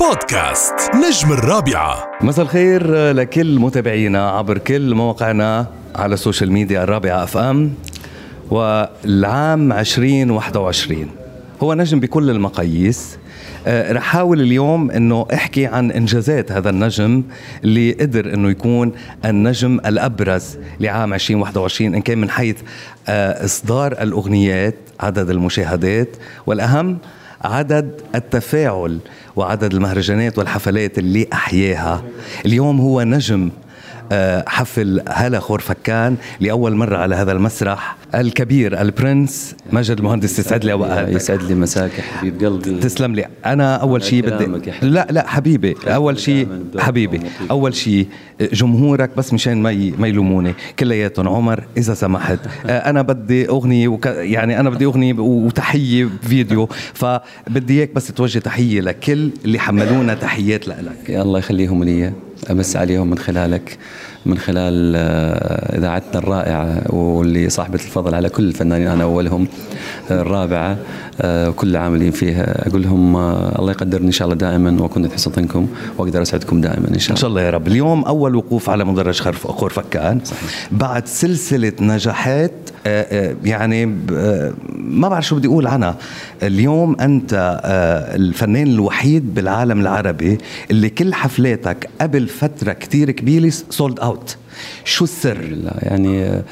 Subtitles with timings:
[0.00, 2.10] بودكاست نجم الرابعة.
[2.20, 7.74] مساء الخير لكل متابعينا عبر كل مواقعنا على ال social media الرابعة FM
[8.50, 11.10] والعام 2021
[11.62, 13.18] هو نجم بكل المقاييس.
[13.66, 17.22] آه، رح أحاول اليوم إنه أحكي عن إنجازات هذا النجم
[17.64, 18.92] اللي قدر إنه يكون
[19.24, 22.56] النجم الأبرز لعام 2021 إن كان من حيث
[23.08, 26.08] آه، إصدار الأغنيات عدد المشاهدات
[26.46, 26.98] والأهم
[27.44, 28.98] عدد التفاعل
[29.36, 32.02] وعدد المهرجانات والحفلات اللي أحياها.
[32.46, 33.50] اليوم هو نجم
[34.12, 37.96] آه، حفل هلا خور فكان لأول مرة على هذا المسرح.
[38.14, 42.80] الكبير البرنس مجد المهندس يسعد لي اوقاتك يسعد لي مساك حبيب قلبي.
[42.80, 43.26] تسلم لي.
[43.46, 44.70] أنا أول شيء بدي.
[44.82, 45.74] لا لا حبيبي.
[45.86, 46.48] أول شيء
[46.78, 47.20] حبيبي.
[47.50, 48.06] أول شيء
[48.40, 50.54] جمهورك بس مشان ما ما يلوموني.
[50.78, 52.38] كلياتهم عمر إذا سمحت.
[52.66, 56.68] آه، أنا بدي أغنية وك يعني أنا بدي أغنية وتحية فيديو.
[56.94, 60.78] فبدي إياك بس توجه تحية لكل اللي حملونا تحيات لك
[61.08, 62.12] الله يخليهم لي.
[62.50, 63.78] أمس عليهم من خلالك.
[64.28, 69.48] من خلال آه، إذاعتنا الرائعة واللي صاحبة الفضل على كل الفنانين أنا أولهم
[70.10, 70.76] آه، الرابعة
[71.20, 72.68] آه، وكل العاملين فيها.
[72.68, 75.66] أقول لهم آه، الله يقدرني إن شاء الله دائما وأكون في ظنكم
[75.98, 77.68] وأقدر أسعدكم دائما إن شاء إن الله شاء الله يا رب.
[77.68, 80.20] اليوم أول وقوف على مدرج خرف خور فكان.
[80.70, 82.52] بعد سلسلة نجاحات
[82.86, 84.52] آه، آه، يعني آه،
[84.88, 85.96] ما بعرف شو بدي أقول عنها.
[86.42, 90.38] اليوم أنت آه، الفنان الوحيد بالعالم العربي
[90.70, 94.36] اللي كل حفلاتك قبل فترة كتير كبيرة sold out
[94.84, 95.72] شو السر؟ لله.
[95.82, 96.42] يعني آه،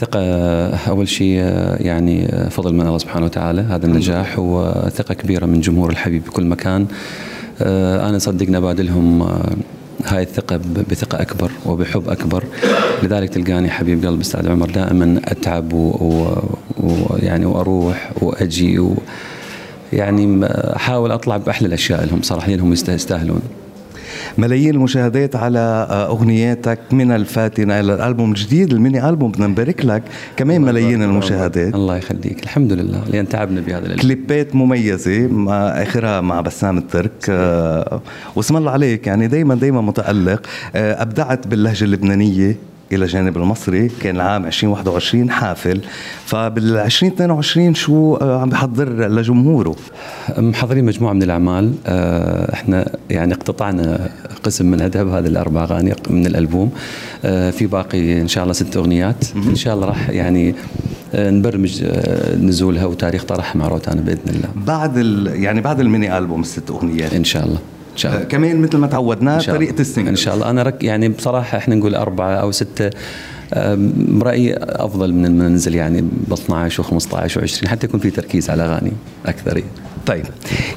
[0.00, 1.38] ثقة آه، أول شيء
[1.80, 3.60] يعني فضل من الله سبحانه وتعالى.
[3.60, 6.86] هذا النجاح وثقة كبيرة من جمهور الحبيب بكل مكان.
[7.60, 9.22] أنا صدقا بادلهم
[10.04, 12.44] هاي الثقة بثقة أكبر وبحب أكبر.
[13.02, 15.72] لذلك تلقاني حبيب قلب أستاذ عمر دائما أتعب
[17.10, 18.94] ويعني وأروح وأجي و
[19.92, 23.40] يعني أحاول أطلع بأحلى الأشياء لهم صراحة لأنهم يست- يستاهلون.
[24.38, 30.02] ملايين المشاهدات على أغنياتك من الفاتنة إلى الألبوم الجديد الميني ألبوم بدنا نبارك لك.
[30.36, 31.74] كمان ملايين المشاهدات.
[31.74, 31.96] الله.
[31.96, 32.42] يخليك.
[32.42, 33.02] الحمد لله.
[33.12, 34.02] لأن تعبنا بهذا الألبوم.
[34.02, 37.26] كليبات مميزة مع آخرها مع بسام الترك.
[37.30, 38.00] آه،
[38.36, 39.06] واسم الله عليك.
[39.06, 40.46] يعني دايما دايما متألق.
[40.76, 42.56] آه، أبدعت باللهجة اللبنانية.
[42.92, 45.80] إلى جانب المصري كان العام 2021 حافل.
[46.24, 49.76] فبال 2022 شو آه، عم بحضر لجمهوره؟
[50.38, 51.74] محضرين مجموعة من الأعمال.
[51.86, 54.08] آه، إحنا يعني اقتطعنا
[54.42, 56.70] قسم من هذا هذه الأربع أغاني من الألبوم.
[57.24, 59.24] آه، في باقي إن شاء الله ست أغنيات.
[59.36, 60.54] إن شاء الله راح يعني
[61.14, 61.84] نبرمج
[62.40, 64.48] نزولها وتاريخ طرحها مع روتانا بإذن الله.
[64.66, 67.14] بعد ال يعني بعد الميني ألبوم الست أغنيات.
[67.14, 67.58] إن شاء الله.
[67.96, 69.38] شاء آه، الله كمان مثل ما تعودنا.
[69.38, 72.90] طريقة السنجل إن شاء الله أنا رك يعني بصراحة إحنا نقول أربعة أو ستة
[73.96, 77.00] برايي أفضل من إن ننزل يعني ب 12 و15
[77.30, 78.92] و20 حتى يكون في تركيز على أغاني
[79.26, 79.62] أكثر.
[80.06, 80.24] طيب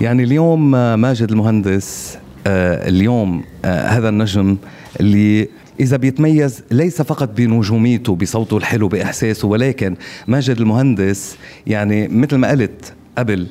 [0.00, 4.56] يعني اليوم آه، ماجد المهندس آه، اليوم آه، هذا النجم
[5.00, 5.48] اللي
[5.80, 12.92] إذا بيتميز ليس فقط بنجوميته بصوته الحلو بإحساسه ولكن ماجد المهندس يعني مثل ما قلت
[13.18, 13.46] قبل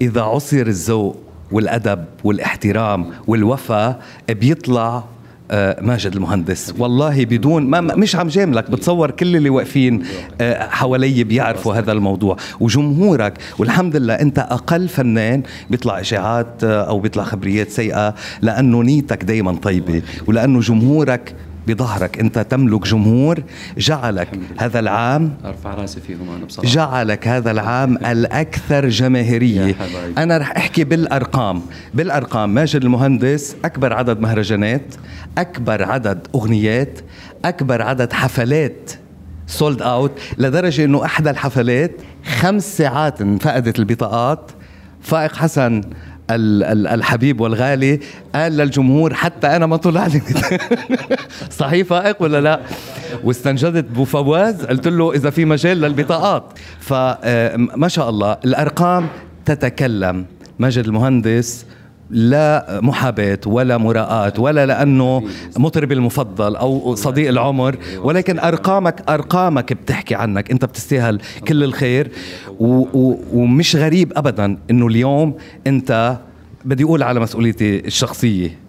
[0.00, 5.04] إذا عصر الذوق والأدب والاحترام والوفاء بيطلع
[5.50, 6.74] آه، ماجد المهندس.
[6.78, 10.02] والله بدون ما- مش عم جاملك بتصور كل اللي واقفين
[10.40, 12.36] آه، حوالي بيعرفوا هذا الموضوع.
[12.60, 19.24] وجمهورك والحمد لله أنت أقل فنان بيطلع إشاعات آه، أو بيطلع خبريات سيئة لأنه نيتك
[19.24, 21.34] دائما طيبة ولأنه جمهورك
[21.66, 22.18] بظهرك.
[22.18, 23.42] انت تملك جمهور
[23.78, 24.28] جعلك
[24.58, 26.68] هذا العام أرفع رأسي فيهم أنا بصراحة.
[26.72, 27.98] جعلك هذا العام
[29.68, 30.22] يا حبايبي.
[30.22, 31.62] أنا رح أحكي بالأرقام.
[31.94, 34.94] بالأرقام ماجد المهندس أكبر عدد مهرجانات
[35.38, 36.98] أكبر عدد أغنيات
[37.44, 38.90] أكبر عدد حفلات
[39.46, 41.92] sold out لدرجة أنه أحدى الحفلات
[42.24, 44.50] خمس ساعات انفقدت البطاقات.
[45.02, 45.80] فائق حسن
[46.30, 48.00] الحبيب والغالي.
[48.34, 50.22] قال للجمهور حتى أنا ما طلع لي.
[51.58, 52.60] صحيح فائق ولا لا؟
[53.24, 56.58] واستنجدت بفواز قلت له إذا في مجال للبطاقات.
[56.80, 59.08] فما شاء الله الأرقام
[59.44, 60.26] تتكلم.
[60.58, 61.66] ماجد المهندس
[62.10, 65.22] لا محاباة ولا مراءاة ولا لأنه
[65.56, 70.50] مطرب المفضل أو صديق العمر ولكن أرقامك أرقامك بتحكي عنك.
[70.50, 72.10] أنت بتستاهل كل الخير.
[72.58, 75.34] ومش غريب أبدا أنه اليوم
[75.66, 76.18] أنت
[76.64, 78.65] بدي أقول على مسؤوليتي الشخصية.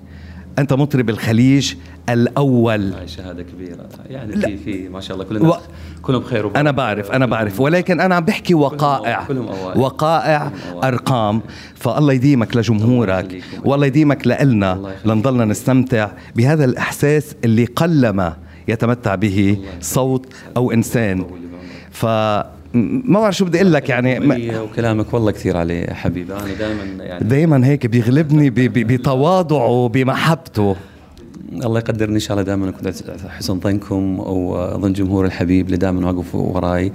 [0.59, 1.73] أنت مطرب الخليج
[2.09, 4.35] الأول هاي شهادة كبيرة يعني.
[4.41, 5.57] في في ما شاء الله كلنا و-
[6.01, 6.59] كلهم بخير وبركة.
[6.59, 9.79] أنا بعرف أنا بعرف ولكن أنا عم بحكي وقائع كلهم أوائل.
[9.79, 10.83] وقائع كلهم.
[10.83, 11.41] أرقام
[11.75, 13.41] فالله يديمك لجمهورك.
[13.65, 14.93] والله يديمك لنا.
[15.05, 18.37] لنضلنا نستمتع بهذا الإحساس اللي قلما
[18.67, 20.25] يتمتع به صوت
[20.57, 21.25] أو إنسان
[21.91, 22.05] ف
[22.73, 26.33] ما بعرف شو بدي أقول لك يعني ولي وكلامك والله كثير عليه حبيبي.
[26.33, 30.75] أنا دائما يعني دائما هيك بيغلبني بتواضعه وبمحبته
[31.53, 32.91] الله يقدرني إن شاء الله دائما أكون
[33.29, 36.91] حسن ظنكم واظن جمهور الحبيب اللي دائما واقف وراي.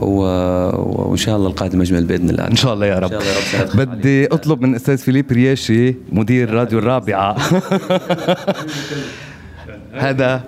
[0.00, 2.46] و- وإن شاء الله القادم أجمل بإذن الله.
[2.46, 3.12] إن شاء الله يا رب.
[3.12, 7.36] إن شاء الله يا رب بدي أطلب من أستاذ فيليب رياشي مدير راديو الرابعة.
[9.92, 10.44] هذا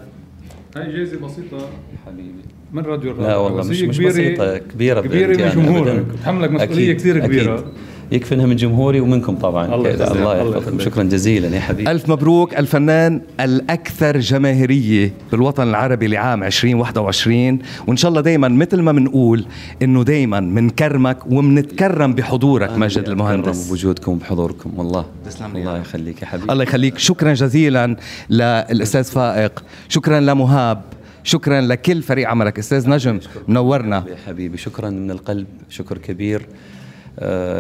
[0.77, 1.69] هاي جائزة بسيطة.
[2.07, 2.45] حبيبي.
[2.73, 6.13] من راديو الرابعة لا والله مش مش بسيطة كبيرة كبيرة جمهورك أبداً.
[6.13, 7.55] بتحملك مسؤولية كثير كبيرة.
[7.55, 7.67] أكيد.
[8.15, 9.75] يكفي انها من جمهوري ومنكم طبعا.
[9.75, 10.81] الله الله يحفظكم.
[10.81, 11.91] شكرا جزيلا يا حبيبي.
[11.91, 18.93] ألف مبروك الفنان الأكثر جماهيرية بالوطن العربي لعام 2021 وإن شاء الله دايما مثل ما
[18.93, 19.45] بنقول
[19.83, 23.69] إنه دايما منكرمك ومنتكرم بحضورك ماجد المهندس.
[23.69, 25.81] بوجودكم وبحضوركم والله تسلم لي يا الله.
[25.81, 26.53] يخليك يا حبيبي.
[26.53, 26.99] الله يخليك.
[26.99, 27.97] شكرا جزيلا
[28.31, 29.63] للأستاذ فائق.
[29.89, 30.83] شكرا لمهاب.
[31.25, 32.59] شكرا لكل فريق عملك.
[32.59, 34.05] أستاذ نجم منورنا.
[34.09, 35.47] يا حبيبي شكرا من القلب.
[35.71, 36.47] شكر كبير.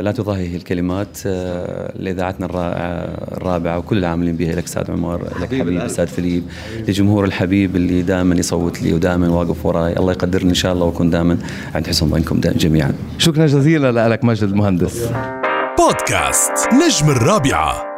[0.00, 3.04] لا تضاهي الكلمات آه، لإذاعتنا الرائعه
[3.36, 6.42] الرابعة وكل العاملين بها لك أستاذ عمر لك حبيبي أستاذ فيليب
[6.88, 9.96] لجمهور الحبيب اللي دائما يصوت لي ودائما واقف وراي.
[9.96, 11.38] الله يقدرني إن شاء الله وأكون دائما
[11.74, 12.94] عند حسن ظنكم جميعا.
[13.18, 15.08] شكرا جزيلا لك ماجد المهندس.
[15.78, 17.93] بودكاست نجم الرابعة.